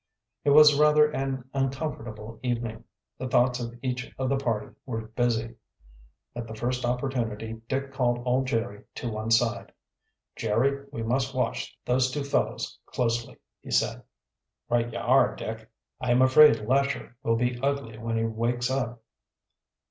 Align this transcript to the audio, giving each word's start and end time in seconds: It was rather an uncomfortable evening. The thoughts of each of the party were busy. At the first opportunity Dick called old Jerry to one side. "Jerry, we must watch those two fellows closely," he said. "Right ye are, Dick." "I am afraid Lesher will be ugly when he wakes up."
It 0.43 0.49
was 0.49 0.73
rather 0.79 1.11
an 1.11 1.47
uncomfortable 1.53 2.39
evening. 2.41 2.85
The 3.19 3.27
thoughts 3.27 3.59
of 3.59 3.77
each 3.83 4.11
of 4.17 4.29
the 4.29 4.35
party 4.37 4.73
were 4.83 5.09
busy. 5.09 5.57
At 6.35 6.47
the 6.47 6.55
first 6.55 6.85
opportunity 6.85 7.61
Dick 7.69 7.93
called 7.93 8.23
old 8.25 8.47
Jerry 8.47 8.83
to 8.95 9.11
one 9.11 9.29
side. 9.29 9.71
"Jerry, 10.35 10.87
we 10.91 11.03
must 11.03 11.35
watch 11.35 11.77
those 11.85 12.09
two 12.09 12.23
fellows 12.23 12.79
closely," 12.87 13.37
he 13.61 13.69
said. 13.69 14.01
"Right 14.69 14.91
ye 14.91 14.97
are, 14.97 15.35
Dick." 15.35 15.69
"I 15.99 16.09
am 16.09 16.23
afraid 16.23 16.65
Lesher 16.65 17.15
will 17.21 17.35
be 17.35 17.59
ugly 17.61 17.99
when 17.99 18.17
he 18.17 18.23
wakes 18.23 18.71
up." 18.71 19.03